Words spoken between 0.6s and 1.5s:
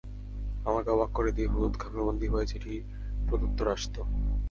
আমাকে অবাক করে দিয়ে